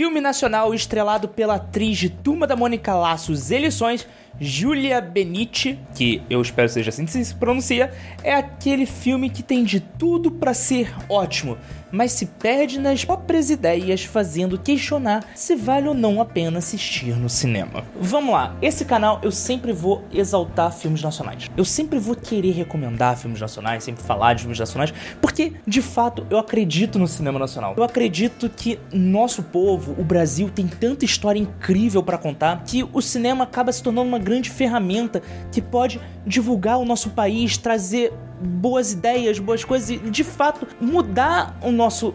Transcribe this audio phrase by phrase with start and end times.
[0.00, 6.40] filme nacional estrelado pela atriz de Turma da Mônica Laços Eleições, Julia Benite, que eu
[6.40, 10.94] espero seja assim que se pronuncia, é aquele filme que tem de tudo para ser
[11.08, 11.58] ótimo,
[11.90, 17.16] mas se perde nas próprias ideias, fazendo questionar se vale ou não a pena assistir
[17.16, 17.84] no cinema.
[18.00, 21.50] Vamos lá, esse canal eu sempre vou exaltar filmes nacionais.
[21.56, 26.26] Eu sempre vou querer recomendar filmes nacionais, sempre falar de filmes nacionais, porque de fato
[26.30, 27.74] eu acredito no cinema nacional.
[27.76, 33.00] Eu acredito que nosso povo, o Brasil, tem tanta história incrível para contar que o
[33.00, 38.92] cinema acaba se tornando uma grande ferramenta que pode divulgar o nosso país, trazer boas
[38.92, 42.14] ideias, boas coisas e de fato mudar o nosso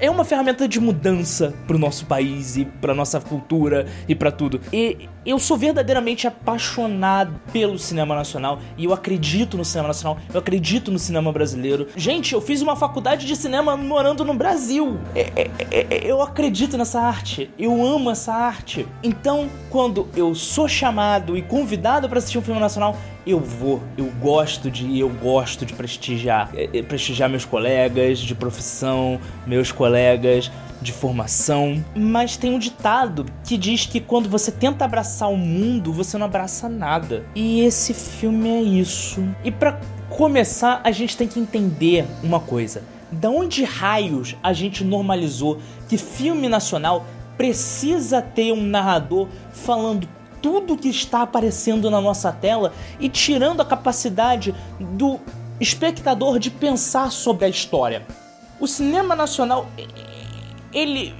[0.00, 4.60] é uma ferramenta de mudança pro nosso país e pra nossa cultura e para tudo.
[4.72, 10.38] E eu sou verdadeiramente apaixonado pelo cinema nacional e eu acredito no cinema nacional, eu
[10.38, 11.88] acredito no cinema brasileiro.
[11.96, 14.98] Gente, eu fiz uma faculdade de cinema morando no Brasil.
[15.14, 18.86] É, é, é, eu acredito nessa arte, eu amo essa arte.
[19.02, 24.06] Então, quando eu sou chamado e convidado para assistir um filme nacional, eu vou, eu
[24.20, 26.50] gosto de ir, eu gosto de prestigiar,
[26.88, 30.50] prestigiar meus colegas de profissão, meus colegas
[30.80, 31.84] de formação.
[31.94, 36.26] Mas tem um ditado que diz que quando você tenta abraçar o mundo, você não
[36.26, 37.24] abraça nada.
[37.34, 39.24] E esse filme é isso.
[39.44, 42.82] E para começar, a gente tem que entender uma coisa.
[43.10, 47.06] Da onde raios a gente normalizou que filme nacional
[47.36, 50.08] precisa ter um narrador falando
[50.42, 55.18] tudo que está aparecendo na nossa tela e tirando a capacidade do
[55.60, 58.06] espectador de pensar sobre a história.
[58.60, 59.68] O cinema nacional,
[60.72, 61.14] ele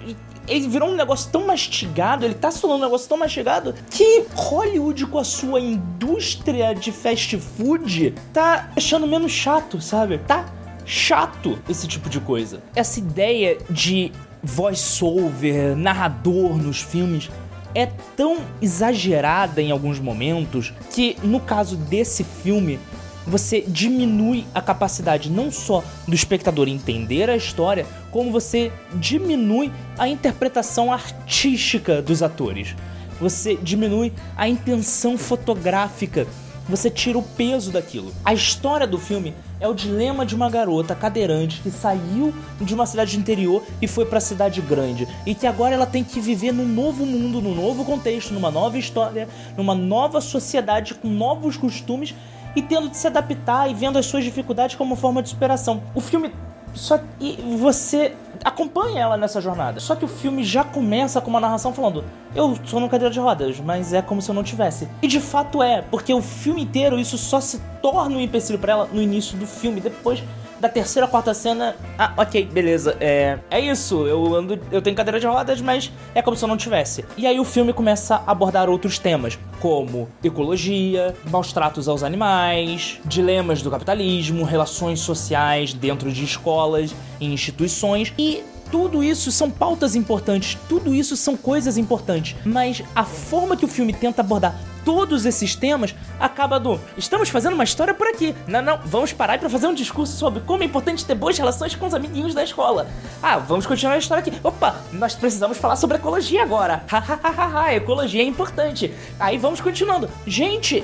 [0.49, 4.25] ele virou um negócio tão mastigado, ele tá se tornando um negócio tão mastigado que
[4.35, 10.19] Hollywood com a sua indústria de fast food tá achando menos chato, sabe?
[10.19, 10.47] Tá
[10.87, 12.63] chato esse tipo de coisa.
[12.75, 14.11] Essa ideia de
[14.43, 17.31] voice-over, narrador nos filmes
[17.75, 22.81] é tão exagerada em alguns momentos que, no caso desse filme,
[23.29, 30.09] você diminui a capacidade não só do espectador entender a história, como você diminui a
[30.09, 32.75] interpretação artística dos atores.
[33.21, 36.27] Você diminui a intenção fotográfica
[36.69, 38.13] você tira o peso daquilo.
[38.23, 42.85] A história do filme é o dilema de uma garota cadeirante que saiu de uma
[42.85, 46.53] cidade interior e foi para a cidade grande e que agora ela tem que viver
[46.53, 52.15] num novo mundo, num novo contexto, numa nova história, numa nova sociedade com novos costumes
[52.59, 55.81] e tendo de se adaptar e vendo as suas dificuldades como forma de superação.
[55.95, 56.33] O filme
[56.75, 58.15] só e você
[58.45, 59.79] acompanha ela nessa jornada.
[59.81, 62.05] Só que o filme já começa com uma narração falando:
[62.35, 64.89] "Eu sou no cadeira de rodas, mas é como se eu não tivesse".
[65.01, 68.73] E de fato é, porque o filme inteiro isso só se torna um empecilho para
[68.73, 70.23] ela no início do filme, depois
[70.61, 75.21] da terceira quarta cena, ah, ok, beleza, é, é isso, eu ando, eu tenho cadeira
[75.21, 77.05] de rodas, mas é como se eu não tivesse.
[77.17, 83.01] E aí o filme começa a abordar outros temas, como ecologia, maus tratos aos animais,
[83.05, 89.95] dilemas do capitalismo, relações sociais dentro de escolas e instituições e tudo isso são pautas
[89.95, 94.55] importantes, tudo isso são coisas importantes, mas a forma que o filme tenta abordar
[94.89, 98.35] todos esses temas acaba do estamos fazendo uma história por aqui.
[98.47, 101.75] Não, não, vamos parar para fazer um discurso sobre como é importante ter boas relações
[101.75, 102.87] com os amiguinhos da escola.
[103.23, 104.33] Ah, vamos continuar a história aqui.
[104.43, 106.83] Opa, nós precisamos falar sobre ecologia agora.
[106.89, 108.95] Hahaha, ecologia é importante.
[109.21, 110.09] Aí vamos continuando.
[110.27, 110.83] Gente,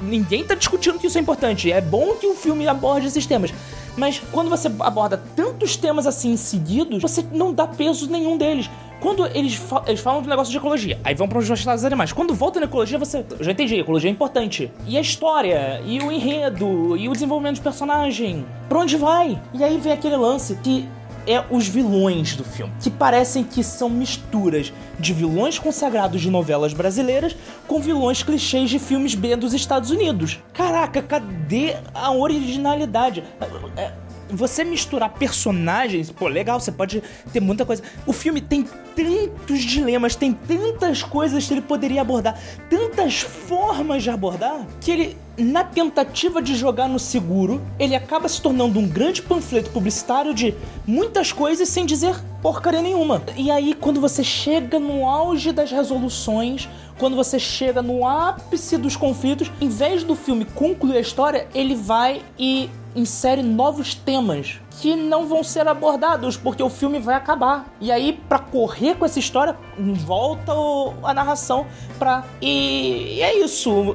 [0.00, 1.70] ninguém tá discutindo que isso é importante.
[1.70, 3.52] É bom que o filme aborde esses temas.
[3.96, 8.70] Mas quando você aborda tantos temas assim seguidos, você não dá peso nenhum deles.
[9.00, 12.12] Quando eles, fa eles falam do negócio de ecologia, aí vão para os dos animais.
[12.12, 13.24] Quando volta na ecologia, você.
[13.40, 14.70] Já entendi, ecologia é importante.
[14.86, 18.44] E a história, e o enredo, e o desenvolvimento de personagem.
[18.68, 19.40] Pra onde vai?
[19.52, 20.88] E aí vem aquele lance que
[21.26, 26.72] é os vilões do filme, que parecem que são misturas de vilões consagrados de novelas
[26.72, 27.36] brasileiras
[27.66, 30.38] com vilões clichês de filmes B dos Estados Unidos.
[30.52, 33.24] Caraca, cadê a originalidade?
[34.30, 37.82] Você misturar personagens, pô, legal, você pode ter muita coisa.
[38.06, 42.38] O filme tem tantos dilemas, tem tantas coisas que ele poderia abordar,
[42.68, 48.40] tantas formas de abordar, que ele, na tentativa de jogar no seguro, ele acaba se
[48.40, 50.54] tornando um grande panfleto publicitário de
[50.86, 53.22] muitas coisas sem dizer porcaria nenhuma.
[53.36, 56.68] E aí, quando você chega no auge das resoluções,
[56.98, 61.74] quando você chega no ápice dos conflitos, em vez do filme concluir a história, ele
[61.74, 67.66] vai e insere novos temas que não vão ser abordados porque o filme vai acabar.
[67.80, 70.52] E aí, para correr com essa história, volta
[71.02, 71.66] a narração
[71.98, 72.24] pra.
[72.40, 73.94] E, e é isso.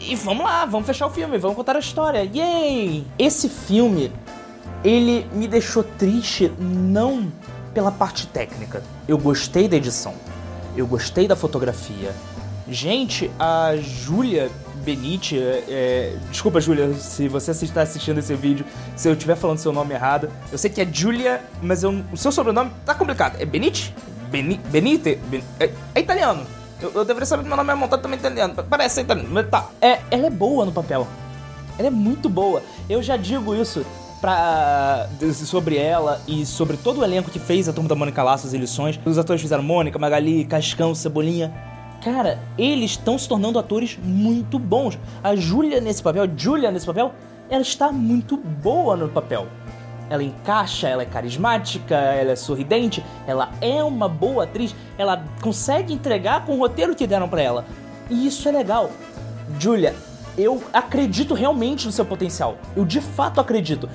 [0.00, 2.28] E vamos lá, vamos fechar o filme, vamos contar a história.
[2.34, 3.06] Yay!
[3.18, 4.10] Esse filme,
[4.82, 7.30] ele me deixou triste não
[7.72, 8.82] pela parte técnica.
[9.06, 10.14] Eu gostei da edição.
[10.76, 12.14] Eu gostei da fotografia.
[12.68, 14.50] Gente, a Júlia
[14.84, 18.64] Benite, é, é desculpa, Júlia, se você está assistindo esse vídeo,
[18.96, 20.28] se eu estiver falando seu nome errado.
[20.50, 23.40] Eu sei que é Júlia, mas eu, o seu sobrenome tá complicado.
[23.40, 23.94] É Benite?
[24.30, 25.18] Beni, Benite?
[25.28, 26.46] Ben, é, é, italiano.
[26.80, 28.54] Eu, eu, deveria saber que meu nome é montado também italiano.
[28.68, 29.68] Parece italiano, mas tá.
[29.80, 31.06] É, ela é boa no papel.
[31.78, 32.62] Ela é muito boa.
[32.88, 33.84] Eu já digo isso
[34.20, 35.08] pra,
[35.44, 38.58] sobre ela e sobre todo o elenco que fez a Turma da Mônica Laços e
[38.58, 38.98] Lições.
[39.04, 41.52] Os atores fizeram Mônica, Magali, Cascão, Cebolinha.
[42.02, 44.98] Cara, eles estão se tornando atores muito bons.
[45.22, 47.12] A Julia nesse papel, Julia nesse papel,
[47.48, 49.46] ela está muito boa no papel.
[50.10, 55.94] Ela encaixa, ela é carismática, ela é sorridente, ela é uma boa atriz, ela consegue
[55.94, 57.64] entregar com o roteiro que deram para ela.
[58.10, 58.90] E isso é legal.
[59.60, 59.94] Julia,
[60.36, 62.56] eu acredito realmente no seu potencial.
[62.76, 63.88] Eu de fato acredito.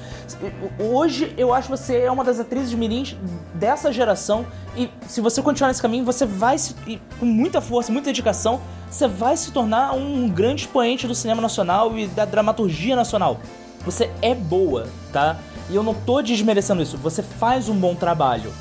[0.80, 3.16] Hoje eu acho que você é uma das atrizes mirins
[3.54, 4.46] dessa geração
[4.76, 6.76] e se você continuar nesse caminho, você vai se,
[7.20, 11.98] com muita força, muita dedicação, você vai se tornar um grande expoente do cinema nacional
[11.98, 13.40] e da dramaturgia nacional.
[13.84, 15.38] Você é boa, tá?
[15.70, 16.98] E eu não tô desmerecendo isso.
[16.98, 18.54] Você faz um bom trabalho.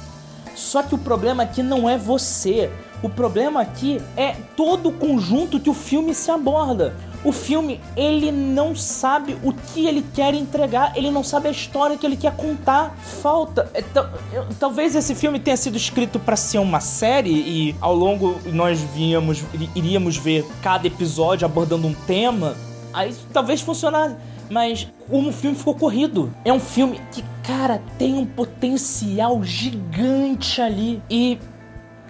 [0.56, 2.70] Só que o problema aqui não é você.
[3.02, 6.94] O problema aqui é todo o conjunto que o filme se aborda.
[7.22, 11.98] O filme, ele não sabe o que ele quer entregar, ele não sabe a história
[11.98, 12.96] que ele quer contar.
[13.20, 13.70] Falta.
[13.74, 13.84] É,
[14.58, 19.44] talvez esse filme tenha sido escrito para ser uma série e ao longo nós víamos,
[19.74, 22.56] iríamos ver cada episódio abordando um tema.
[22.94, 24.16] Aí talvez funcionasse.
[24.48, 26.32] Mas como o filme ficou corrido.
[26.44, 31.02] É um filme que, cara, tem um potencial gigante ali.
[31.10, 31.38] E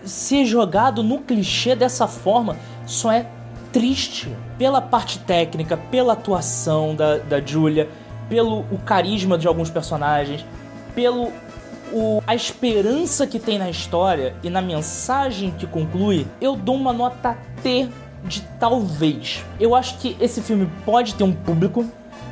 [0.04, 2.56] ser jogado no clichê dessa forma
[2.86, 3.26] só é
[3.72, 4.28] triste.
[4.58, 7.88] Pela parte técnica, pela atuação da, da Julia,
[8.28, 10.44] pelo o carisma de alguns personagens,
[10.94, 11.30] pelo
[11.92, 16.92] o, a esperança que tem na história e na mensagem que conclui, eu dou uma
[16.92, 17.88] nota T
[18.24, 19.44] de talvez.
[19.60, 21.84] Eu acho que esse filme pode ter um público,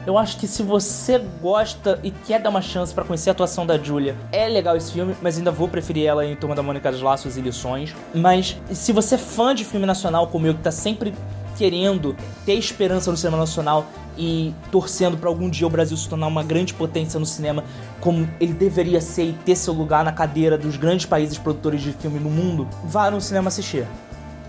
[0.07, 3.67] eu acho que se você gosta e quer dar uma chance para conhecer a atuação
[3.67, 6.91] da Julia, é legal esse filme, mas ainda vou preferir ela em Turma da Mônica
[6.91, 7.95] dos Laços e Lições.
[8.15, 11.15] Mas se você é fã de filme nacional como eu, que tá sempre
[11.57, 13.87] querendo ter esperança no cinema nacional
[14.19, 17.65] e torcendo para algum dia o Brasil se tornar uma grande potência no cinema,
[18.01, 21.93] como ele deveria ser e ter seu lugar na cadeira dos grandes países produtores de
[21.93, 23.87] filme no mundo, vá no cinema assistir.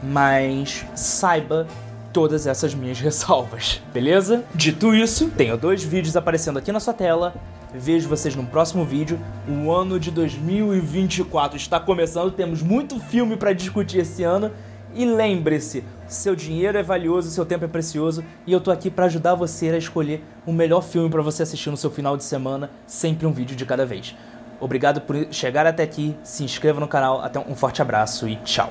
[0.03, 1.65] Mas saiba
[2.15, 4.45] todas essas minhas ressalvas, beleza?
[4.55, 7.35] Dito isso, tenho dois vídeos aparecendo aqui na sua tela.
[7.73, 9.19] Vejo vocês no próximo vídeo.
[9.45, 14.49] O ano de 2024 está começando, temos muito filme para discutir esse ano.
[14.93, 19.07] E lembre-se, seu dinheiro é valioso, seu tempo é precioso e eu tô aqui para
[19.07, 22.69] ajudar você a escolher o melhor filme para você assistir no seu final de semana,
[22.87, 24.15] sempre um vídeo de cada vez.
[24.61, 28.63] Obrigado por chegar até aqui, se inscreva no canal, até um forte abraço e tchau.